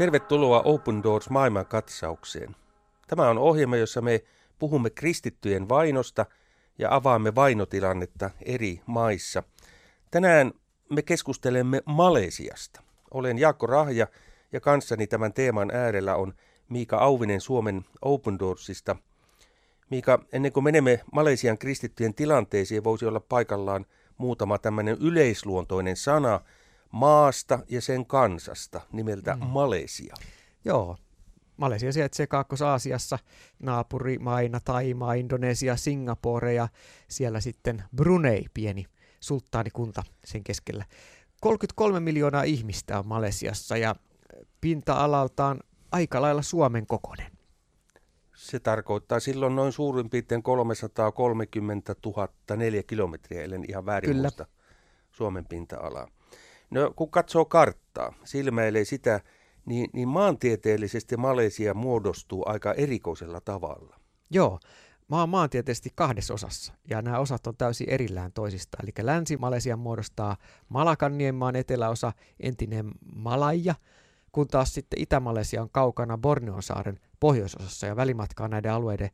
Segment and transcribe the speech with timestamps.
[0.00, 2.56] Tervetuloa Open Doors maailman katsaukseen.
[3.06, 4.20] Tämä on ohjelma, jossa me
[4.58, 6.26] puhumme kristittyjen vainosta
[6.78, 9.42] ja avaamme vainotilannetta eri maissa.
[10.10, 10.52] Tänään
[10.90, 12.82] me keskustelemme Malesiasta.
[13.10, 14.06] Olen Jaakko Rahja
[14.52, 16.34] ja kanssani tämän teeman äärellä on
[16.68, 18.96] Miika Auvinen Suomen Open Doorsista.
[19.90, 23.86] Miika, ennen kuin menemme Malesian kristittyjen tilanteeseen, voisi olla paikallaan
[24.18, 26.40] muutama tämmöinen yleisluontoinen sana
[26.92, 29.46] maasta ja sen kansasta nimeltä mm.
[29.46, 30.14] Malesia.
[30.64, 30.96] Joo,
[31.56, 33.18] Malesia sijaitsee Kaakkois-Aasiassa,
[33.58, 36.68] naapurimaina, Taimaa, Indonesia, Singapore ja
[37.08, 38.86] siellä sitten Brunei, pieni
[39.20, 40.84] sulttaanikunta sen keskellä.
[41.40, 43.94] 33 miljoonaa ihmistä on Malesiassa ja
[44.60, 45.60] pinta-alaltaan
[45.92, 47.32] aika lailla Suomen kokoinen.
[48.36, 54.22] Se tarkoittaa silloin noin suurin piirtein 330 000 neljä kilometriä, ellen ihan väärin Kyllä.
[54.22, 54.46] muista
[55.10, 56.08] Suomen pinta-alaa.
[56.70, 59.20] No kun katsoo karttaa, silmäilee sitä,
[59.66, 63.96] niin, niin maantieteellisesti Malesia muodostuu aika erikoisella tavalla.
[64.30, 64.60] Joo,
[65.08, 68.84] maa on maantieteellisesti kahdessa osassa, ja nämä osat on täysin erillään toisistaan.
[68.84, 70.36] Eli Länsi-Malesia muodostaa
[70.68, 73.74] Malakannienmaan eteläosa, entinen Malaja,
[74.32, 79.10] kun taas sitten Itä-Malesia on kaukana Borneon saaren pohjoisosassa, ja välimatkaa näiden alueiden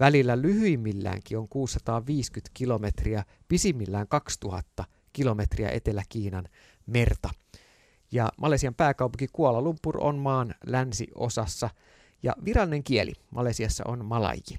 [0.00, 6.48] välillä lyhyimmilläänkin on 650 kilometriä, pisimmillään 2000 kilometriä Etelä-Kiinan
[6.90, 7.30] merta.
[8.12, 11.70] Ja Malesian pääkaupunki Kuala Lumpur on maan länsiosassa
[12.22, 14.58] ja virallinen kieli Malesiassa on malaji.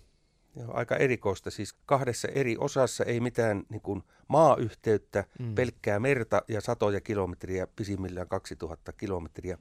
[0.56, 1.52] Joo, aika erikoista.
[1.52, 5.56] Siis kahdessa eri osassa ei mitään niin kuin maayhteyttä, mm.
[5.56, 9.58] pelkkää merta ja satoja kilometriä, pisimmillään 2000 kilometriä.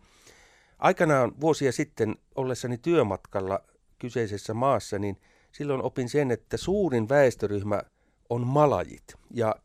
[0.79, 3.65] Aikanaan vuosia sitten ollessani työmatkalla
[3.99, 5.21] kyseisessä maassa, niin
[5.53, 7.83] silloin opin sen, että suurin väestöryhmä
[8.31, 9.57] on malajit ja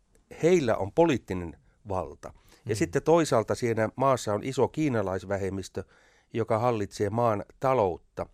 [0.44, 1.58] heillä on poliittinen
[1.90, 2.34] valta.
[2.66, 2.78] Ja mm.
[2.78, 5.84] sitten toisaalta siinä maassa on iso kiinalaisvähemmistö,
[6.34, 8.26] joka hallitsee maan taloutta.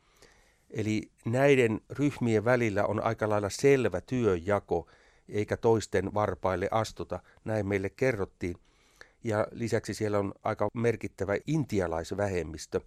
[0.70, 4.88] Eli näiden ryhmien välillä on aika lailla selvä työjako,
[5.30, 8.56] eikä toisten varpaille astuta, näin meille kerrottiin.
[9.24, 12.82] Ja lisäksi siellä on aika merkittävä intialaisvähemmistö.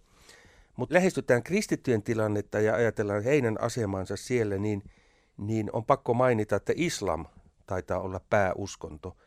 [0.75, 4.83] Mutta lähestytään kristittyjen tilannetta ja ajatellaan heidän asemansa siellä, niin,
[5.37, 7.25] niin on pakko mainita, että islam
[7.65, 9.17] taitaa olla pääuskonto–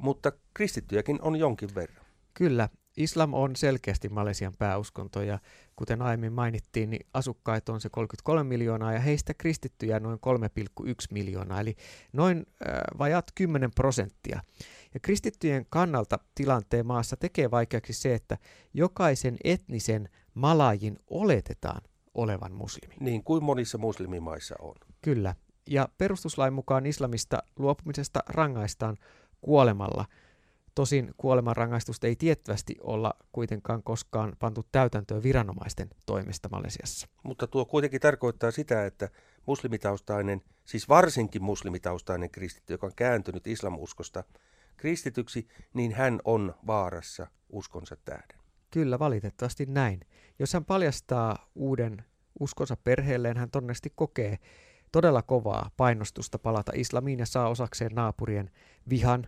[0.00, 2.04] mutta kristittyjäkin on jonkin verran.
[2.34, 5.38] Kyllä, islam on selkeästi Malesian pääuskonto ja
[5.76, 10.18] kuten aiemmin mainittiin, niin asukkaita on se 33 miljoonaa ja heistä kristittyjä noin
[10.80, 11.76] 3,1 miljoonaa, eli
[12.12, 14.40] noin äh, vajat 10 prosenttia.
[14.94, 18.38] Ja kristittyjen kannalta tilanteen maassa tekee vaikeaksi se, että
[18.74, 21.80] jokaisen etnisen malajin oletetaan
[22.14, 22.94] olevan muslimi.
[23.00, 24.74] Niin kuin monissa muslimimaissa on.
[25.02, 25.34] Kyllä.
[25.66, 28.96] Ja perustuslain mukaan islamista luopumisesta rangaistaan
[29.40, 30.04] kuolemalla.
[30.74, 37.08] Tosin kuolemanrangaistusta ei tiettävästi olla kuitenkaan koskaan pantu täytäntöön viranomaisten toimesta Malesiassa.
[37.22, 39.08] Mutta tuo kuitenkin tarkoittaa sitä, että
[39.46, 44.24] muslimitaustainen, siis varsinkin muslimitaustainen kristitty, joka on kääntynyt islamuskosta
[44.76, 48.40] kristityksi, niin hän on vaarassa uskonsa tähden.
[48.70, 50.00] Kyllä, valitettavasti näin.
[50.38, 52.04] Jos hän paljastaa uuden
[52.40, 54.38] uskonsa perheelleen, hän todennäköisesti kokee
[54.92, 58.50] todella kovaa painostusta palata islamiin ja saa osakseen naapurien
[58.88, 59.26] vihan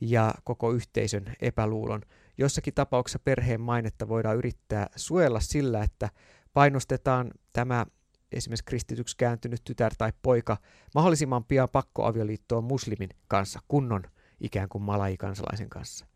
[0.00, 2.02] ja koko yhteisön epäluulon.
[2.38, 6.08] Jossakin tapauksessa perheen mainetta voidaan yrittää suojella sillä, että
[6.52, 7.86] painostetaan tämä
[8.32, 10.56] esimerkiksi kristityksi kääntynyt tytär tai poika
[10.94, 14.02] mahdollisimman pian pakkoavioliittoon muslimin kanssa, kunnon
[14.40, 16.06] ikään kuin malai-kansalaisen kanssa.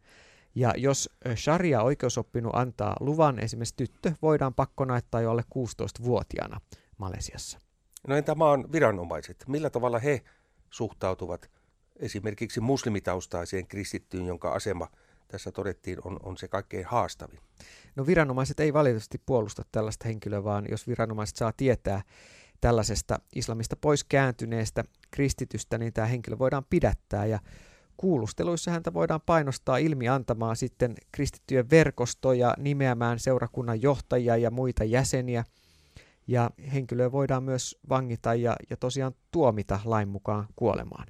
[0.55, 6.61] Ja jos sharia oikeusoppinu antaa luvan, esimerkiksi tyttö voidaan pakkonaittaa jo alle 16-vuotiaana
[6.99, 7.70] Malesiassa.
[8.09, 9.45] No entä maan viranomaiset?
[9.49, 10.23] Millä tavalla he
[10.71, 11.51] suhtautuvat
[11.97, 14.89] esimerkiksi muslimitaustaiseen kristittyyn, jonka asema
[15.29, 17.39] tässä todettiin on, on se kaikkein haastavin?
[17.97, 22.03] No viranomaiset ei valitettavasti puolusta tällaista henkilöä, vaan jos viranomaiset saa tietää
[22.61, 27.39] tällaisesta islamista pois kääntyneestä kristitystä, niin tämä henkilö voidaan pidättää ja
[27.97, 35.45] kuulusteluissa häntä voidaan painostaa ilmi antamaan sitten kristittyjen verkostoja, nimeämään seurakunnan johtajia ja muita jäseniä–
[36.31, 41.07] ja henkilöä voidaan myös vangita ja, ja tosiaan tuomita lain mukaan kuolemaan.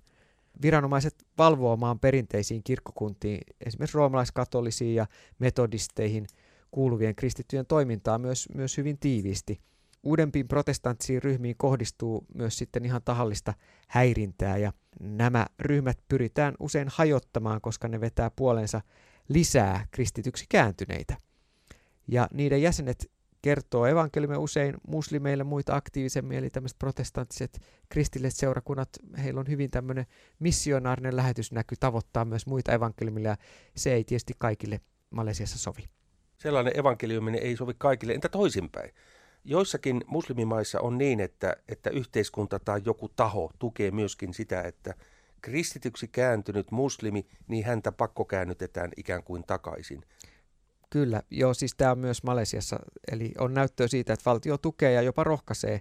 [0.62, 5.06] Viranomaiset valvoamaan perinteisiin kirkkokuntiin, esimerkiksi roomalaiskatolisiin ja
[5.38, 6.26] metodisteihin
[6.70, 9.60] kuuluvien kristittyjen toimintaa myös, myös hyvin tiiviisti.
[10.02, 13.54] Uudempiin protestanttisiin ryhmiin kohdistuu myös sitten ihan tahallista
[13.88, 18.80] häirintää ja nämä ryhmät pyritään usein hajottamaan, koska ne vetää puolensa
[19.28, 21.16] lisää kristityksi kääntyneitä.
[22.08, 23.10] Ja niiden jäsenet
[23.42, 28.88] kertoo evankeliumia usein muslimeille muita aktiivisemmin, eli tämmöiset protestanttiset kristilliset seurakunnat,
[29.22, 30.06] heillä on hyvin tämmöinen
[30.38, 33.36] missionaarinen lähetysnäky tavoittaa myös muita evankeliumilla, ja
[33.76, 35.84] se ei tietysti kaikille Malesiassa sovi.
[36.38, 38.12] sellainen evankeliuminen ei sovi kaikille.
[38.12, 38.90] Entä toisinpäin?
[39.44, 44.94] Joissakin muslimimaissa on niin, että, että yhteiskunta tai joku taho tukee myöskin sitä, että
[45.40, 50.04] kristityksi kääntynyt muslimi, niin häntä pakkokäännytetään ikään kuin takaisin.
[50.90, 52.78] Kyllä, joo, siis tämä on myös Malesiassa,
[53.12, 55.80] eli on näyttöä siitä, että valtio tukee ja jopa rohkaisee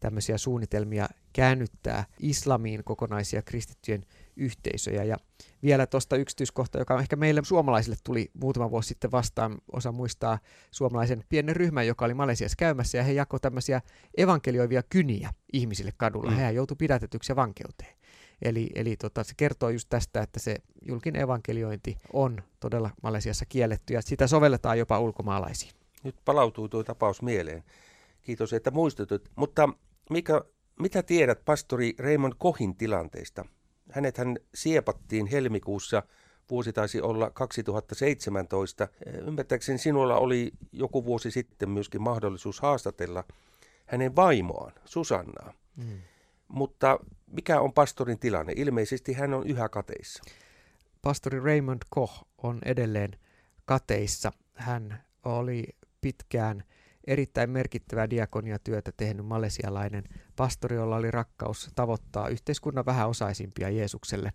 [0.00, 4.04] tämmöisiä suunnitelmia käännyttää islamiin kokonaisia kristittyjen
[4.36, 5.04] yhteisöjä.
[5.04, 5.16] Ja
[5.62, 10.38] vielä tuosta yksityiskohta, joka ehkä meille suomalaisille tuli muutama vuosi sitten vastaan, osa muistaa
[10.70, 13.80] suomalaisen pienen ryhmän, joka oli Malesiassa käymässä, ja he jakoi tämmöisiä
[14.16, 16.30] evankelioivia kyniä ihmisille kadulla.
[16.30, 16.36] Mm.
[16.36, 17.97] He joutui pidätetyksi ja vankeuteen.
[18.42, 20.56] Eli, eli tota, se kertoo just tästä, että se
[20.88, 25.72] julkinen evankeliointi on todella Malesiassa kielletty, ja sitä sovelletaan jopa ulkomaalaisiin.
[26.02, 27.64] Nyt palautuu tuo tapaus mieleen.
[28.22, 29.28] Kiitos, että muistutut.
[29.36, 29.68] Mutta
[30.10, 30.42] mikä,
[30.80, 33.44] mitä tiedät pastori Raymond Kohin tilanteesta?
[33.92, 36.02] Hänet hän siepattiin helmikuussa,
[36.50, 38.88] vuosi taisi olla 2017.
[39.26, 43.24] Ymmärtääkseni sinulla oli joku vuosi sitten myöskin mahdollisuus haastatella
[43.86, 45.52] hänen vaimoaan, Susannaa.
[45.76, 45.98] Mm.
[46.48, 46.98] Mutta
[47.32, 48.52] mikä on pastorin tilanne?
[48.56, 50.22] Ilmeisesti hän on yhä kateissa.
[51.02, 53.10] Pastori Raymond Koch on edelleen
[53.64, 54.32] kateissa.
[54.54, 55.64] Hän oli
[56.00, 56.64] pitkään
[57.06, 60.04] erittäin merkittävää diakoniatyötä tehnyt malesialainen
[60.36, 64.32] pastori, jolla oli rakkaus tavoittaa yhteiskunnan vähäosaisimpia Jeesukselle.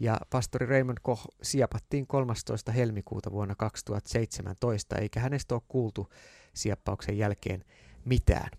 [0.00, 2.72] Ja pastori Raymond Koch siepattiin 13.
[2.72, 6.08] helmikuuta vuonna 2017, eikä hänestä ole kuultu
[6.54, 7.64] sieppauksen jälkeen
[8.04, 8.50] mitään.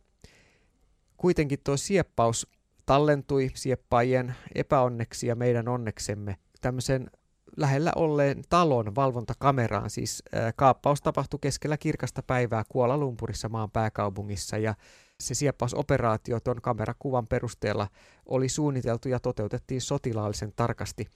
[1.18, 2.48] Kuitenkin tuo sieppaus
[2.86, 7.10] tallentui sieppaajien epäonneksi ja meidän onneksemme tämmöisen
[7.58, 9.90] lähellä olleen talon valvontakameraan.
[9.90, 10.24] Siis
[10.56, 14.76] kaappaus tapahtui keskellä kirkasta päivää Kuola Lumpurissa maan pääkaupungissa ja
[15.20, 17.88] se sieppausoperaatio tuon kamerakuvan perusteella
[18.26, 21.08] oli suunniteltu ja toteutettiin sotilaallisen tarkasti,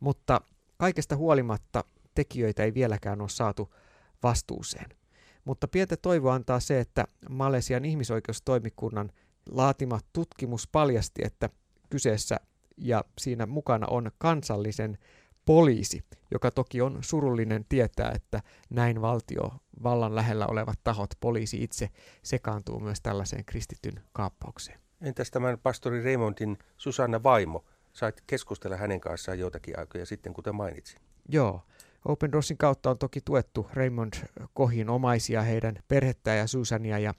[0.00, 0.40] mutta
[0.76, 1.84] kaikesta huolimatta
[2.14, 3.74] tekijöitä ei vieläkään ole saatu
[4.22, 4.86] vastuuseen.
[5.44, 9.12] Mutta pientä toivoa antaa se, että Malesian ihmisoikeustoimikunnan
[9.50, 11.50] laatima tutkimus paljasti, että
[11.90, 12.36] kyseessä
[12.76, 14.98] ja siinä mukana on kansallisen
[15.44, 19.50] poliisi, joka toki on surullinen tietää, että näin valtio
[19.82, 21.88] vallan lähellä olevat tahot, poliisi itse
[22.22, 24.80] sekaantuu myös tällaiseen kristityn kaappaukseen.
[25.00, 27.64] Entäs tämän pastori Raymondin Susanna vaimo?
[27.92, 31.00] Sait keskustella hänen kanssaan joitakin aikoja sitten, kuten mainitsin.
[31.28, 31.62] Joo.
[32.04, 34.12] Open Doorsin kautta on toki tuettu Raymond
[34.54, 37.14] Kohin omaisia, heidän perhettä ja Susania ja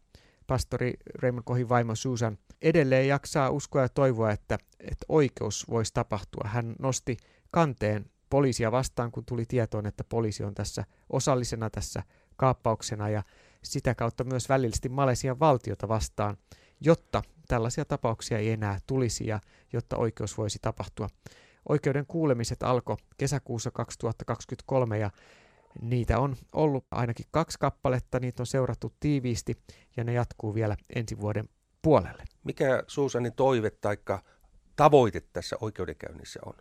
[0.47, 6.43] pastori Raymond Kohin vaimo Susan edelleen jaksaa uskoa ja toivoa, että, että oikeus voisi tapahtua.
[6.47, 7.17] Hän nosti
[7.51, 12.03] kanteen poliisia vastaan, kun tuli tietoon, että poliisi on tässä osallisena tässä
[12.35, 13.23] kaappauksena ja
[13.63, 16.37] sitä kautta myös välillisesti Malesian valtiota vastaan,
[16.81, 19.39] jotta tällaisia tapauksia ei enää tulisi ja
[19.73, 21.07] jotta oikeus voisi tapahtua.
[21.69, 25.11] Oikeuden kuulemiset alkoi kesäkuussa 2023 ja
[25.81, 29.57] niitä on ollut ainakin kaksi kappaletta, niitä on seurattu tiiviisti
[29.97, 31.49] ja ne jatkuu vielä ensi vuoden
[31.81, 32.23] puolelle.
[32.43, 33.97] Mikä Suusanin toive tai
[34.75, 36.53] tavoite tässä oikeudenkäynnissä on?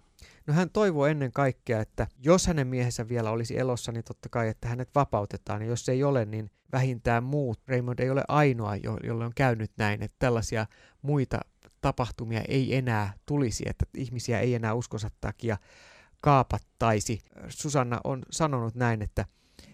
[0.47, 4.49] No hän toivoo ennen kaikkea, että jos hänen miehensä vielä olisi elossa, niin totta kai,
[4.49, 5.63] että hänet vapautetaan.
[5.63, 7.61] Ja jos ei ole, niin vähintään muut.
[7.69, 10.67] Raymond ei ole ainoa, jolle on käynyt näin, että tällaisia
[11.03, 11.41] muita
[11.81, 15.57] tapahtumia ei enää tulisi, että ihmisiä ei enää uskonsa takia
[16.21, 17.21] kaapattaisi.
[17.49, 19.25] Susanna on sanonut näin, että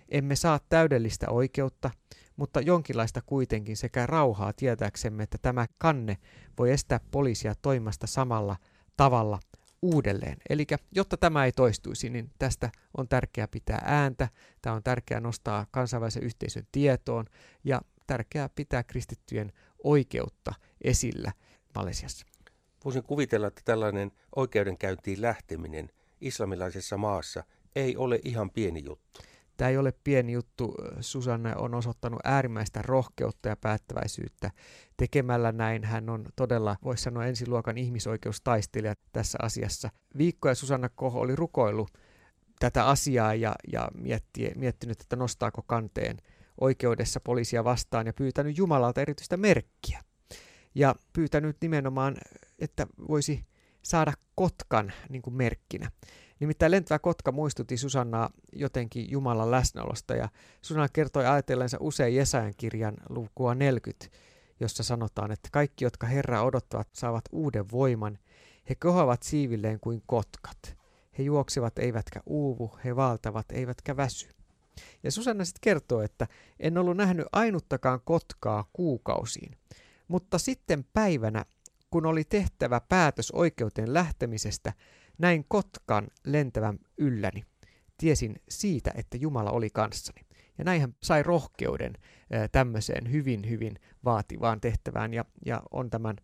[0.08, 1.90] emme saa täydellistä oikeutta,
[2.36, 6.16] mutta jonkinlaista kuitenkin sekä rauhaa tietääksemme, että tämä kanne
[6.58, 8.56] voi estää poliisia toimasta samalla
[8.96, 9.38] tavalla
[9.82, 10.36] uudelleen.
[10.48, 14.28] Eli jotta tämä ei toistuisi, niin tästä on tärkeää pitää ääntä,
[14.62, 17.24] tämä on tärkeää nostaa kansainvälisen yhteisön tietoon
[17.64, 19.52] ja tärkeää pitää kristittyjen
[19.84, 21.32] oikeutta esillä
[21.74, 22.26] Malesiassa.
[22.84, 27.44] Voisin kuvitella, että tällainen oikeudenkäyntiin lähteminen islamilaisessa maassa
[27.76, 29.20] ei ole ihan pieni juttu.
[29.56, 30.74] Tämä ei ole pieni juttu.
[31.00, 34.50] Susanne on osoittanut äärimmäistä rohkeutta ja päättäväisyyttä.
[34.96, 39.90] Tekemällä näin hän on todella, voisi sanoa, ensiluokan ihmisoikeustaistelija tässä asiassa.
[40.18, 41.90] Viikkoja Susanna Koho oli rukoillut
[42.58, 46.16] tätä asiaa ja, ja mietti, miettinyt, että nostaako kanteen
[46.60, 50.02] oikeudessa poliisia vastaan ja pyytänyt Jumalalta erityistä merkkiä.
[50.74, 52.16] Ja pyytänyt nimenomaan,
[52.58, 53.44] että voisi
[53.86, 55.90] saada kotkan niin kuin merkkinä.
[56.40, 60.28] Nimittäin lentävä kotka muistutti Susannaa jotenkin Jumalan läsnäolosta ja
[60.62, 64.06] Susanna kertoi ajatellensa usein Jesajan kirjan lukua 40,
[64.60, 68.18] jossa sanotaan, että kaikki, jotka Herra odottavat, saavat uuden voiman.
[68.68, 70.76] He kohoavat siivilleen kuin kotkat.
[71.18, 74.28] He juoksevat eivätkä uuvu, he valtavat eivätkä väsy.
[75.02, 76.26] Ja Susanna sitten kertoo, että
[76.60, 79.56] en ollut nähnyt ainuttakaan kotkaa kuukausiin.
[80.08, 81.44] Mutta sitten päivänä,
[81.90, 84.72] kun oli tehtävä päätös oikeuteen lähtemisestä,
[85.18, 87.44] näin kotkan lentävän ylläni.
[87.98, 90.20] Tiesin siitä, että Jumala oli kanssani.
[90.58, 91.92] Ja näin hän sai rohkeuden
[92.52, 96.16] tämmöiseen hyvin, hyvin vaativaan tehtävään ja, ja on tämän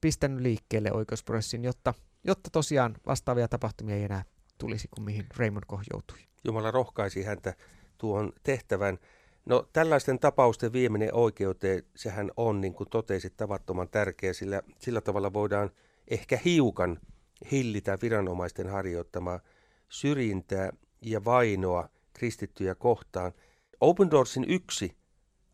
[0.00, 4.24] pistänyt liikkeelle oikeusprosessin, jotta, jotta tosiaan vastaavia tapahtumia ei enää
[4.58, 6.18] tulisi kuin mihin Raymond Koh joutui.
[6.44, 7.54] Jumala rohkaisi häntä
[7.98, 8.98] tuon tehtävän.
[9.50, 15.32] No tällaisten tapausten vieminen oikeuteen, sehän on, niin kuin totesit, tavattoman tärkeä, sillä sillä tavalla
[15.32, 15.70] voidaan
[16.08, 17.00] ehkä hiukan
[17.52, 19.40] hillitä viranomaisten harjoittamaa
[19.88, 23.32] syrjintää ja vainoa kristittyjä kohtaan.
[23.80, 24.96] Open Doorsin yksi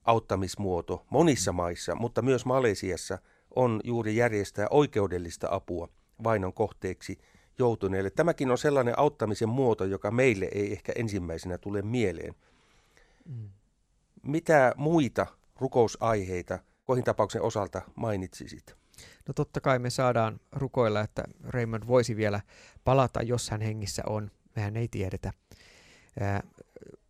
[0.05, 3.19] auttamismuoto monissa maissa, mutta myös Malesiassa,
[3.55, 5.89] on juuri järjestää oikeudellista apua
[6.25, 7.19] vainon kohteeksi
[7.59, 8.11] joutuneille.
[8.11, 12.35] Tämäkin on sellainen auttamisen muoto, joka meille ei ehkä ensimmäisenä tule mieleen.
[13.25, 13.56] Mm.
[14.27, 18.77] Mitä muita rukousaiheita kohin tapauksen osalta mainitsisit?
[19.29, 22.41] No totta kai me saadaan rukoilla, että Raymond voisi vielä
[22.85, 24.31] palata, jos hän hengissä on.
[24.57, 25.33] Mehän ei tiedetä.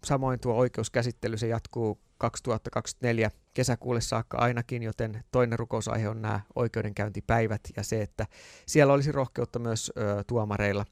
[0.04, 7.60] Samoin tuo oikeuskäsittely, se jatkuu 2024 kesäkuulle saakka ainakin, joten toinen rukousaihe on nämä oikeudenkäyntipäivät
[7.76, 8.26] ja se, että
[8.66, 10.84] siellä olisi rohkeutta myös ö, tuomareilla,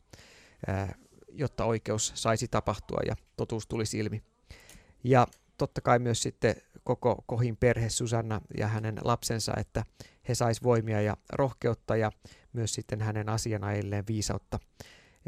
[0.68, 0.94] ö,
[1.28, 4.22] jotta oikeus saisi tapahtua ja totuus tulisi ilmi.
[5.04, 5.26] Ja
[5.58, 9.84] totta kai myös sitten koko Kohin perhe, Susanna ja hänen lapsensa, että
[10.28, 12.12] he sais voimia ja rohkeutta ja
[12.52, 14.58] myös sitten hänen asianajilleen viisautta.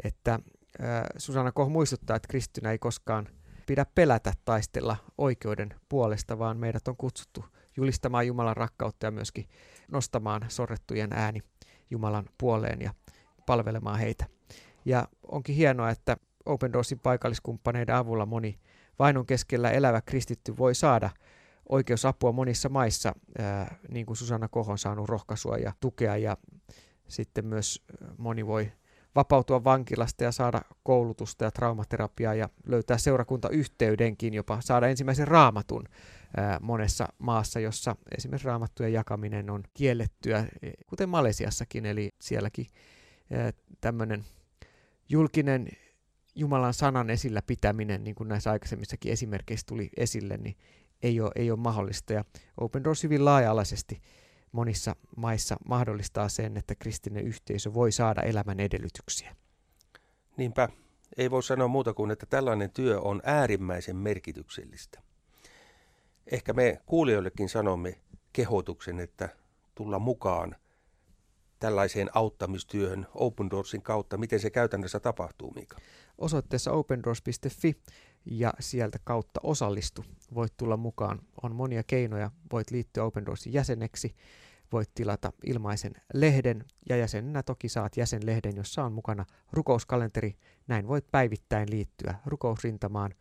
[0.03, 3.27] Että äh, Susanna Koh muistuttaa, että kristynä ei koskaan
[3.65, 7.45] pidä pelätä taistella oikeuden puolesta, vaan meidät on kutsuttu
[7.77, 9.49] julistamaan Jumalan rakkautta ja myöskin
[9.91, 11.39] nostamaan sorrettujen ääni
[11.89, 12.93] Jumalan puoleen ja
[13.45, 14.25] palvelemaan heitä.
[14.85, 18.59] Ja onkin hienoa, että Open Doorsin paikalliskumppaneiden avulla moni
[18.99, 21.09] vainon keskellä elävä kristitty voi saada
[21.69, 26.37] oikeusapua monissa maissa, ää, niin kuin Susanna Koho on saanut rohkaisua ja tukea, ja
[27.07, 27.85] sitten myös
[28.17, 28.71] moni voi
[29.15, 35.83] vapautua vankilasta ja saada koulutusta ja traumaterapiaa ja löytää seurakuntayhteydenkin, jopa saada ensimmäisen raamatun
[36.61, 42.65] monessa maassa, jossa esimerkiksi raamattujen jakaminen on kiellettyä, e, kuten Malesiassakin, eli sielläkin
[43.81, 44.25] tämmöinen
[45.09, 45.67] julkinen
[46.37, 50.55] Jumalan sanan esillä pitäminen, niin kuin näissä aikaisemmissakin esimerkkeissä tuli esille, niin
[51.03, 52.13] ei ole, ei ole mahdollista.
[52.13, 52.25] Ja
[52.57, 54.01] Open Doors hyvin laaja-alaisesti
[54.51, 59.35] monissa maissa mahdollistaa sen, että kristillinen yhteisö voi saada elämän edellytyksiä.
[60.37, 60.69] Niinpä,
[61.17, 65.01] ei voi sanoa muuta kuin, että tällainen työ on äärimmäisen merkityksellistä.
[66.31, 68.01] Ehkä me kuulijoillekin sanomme
[68.33, 69.29] kehotuksen, että
[69.75, 70.55] tulla mukaan
[71.59, 74.17] tällaiseen auttamistyöhön Open Doorsin kautta.
[74.17, 75.77] Miten se käytännössä tapahtuu, Mika?
[76.17, 77.75] Osoitteessa opendoors.fi
[78.25, 80.05] ja sieltä kautta osallistu.
[80.35, 81.19] Voit tulla mukaan.
[81.43, 82.31] On monia keinoja.
[82.51, 84.15] Voit liittyä Open Doorsin jäseneksi.
[84.71, 90.35] Voit tilata ilmaisen lehden ja jäsenenä toki saat jäsenlehden, jossa on mukana rukouskalenteri.
[90.67, 93.13] Näin voit päivittäin liittyä rukousrintamaan.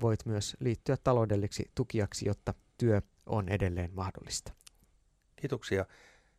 [0.00, 4.52] Voit myös liittyä taloudelliseksi tukijaksi, jotta työ on edelleen mahdollista.
[5.36, 5.86] Kiitoksia.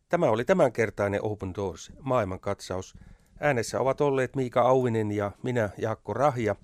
[0.09, 2.97] Tämä oli tämänkertainen Open Doors maailmankatsaus.
[3.45, 6.55] Äänessä ovat olleet Miika Auvinen ja minä Jaakko Rahja,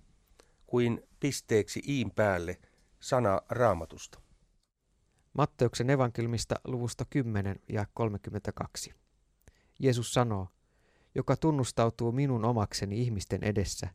[0.68, 2.58] kuin pisteeksi iin päälle
[3.00, 4.20] sana raamatusta.
[5.34, 8.94] Matteuksen evankelmista luvusta 10 ja 32.
[9.80, 10.48] Jeesus sanoo,
[11.16, 13.88] joka tunnustautuu minun omakseni ihmisten edessä,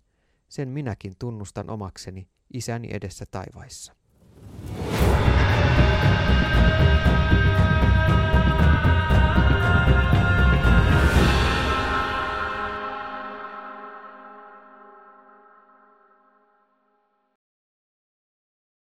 [0.48, 3.92] sen minäkin tunnustan omakseni isäni edessä taivaissa.
[6.86, 7.33] Thank you.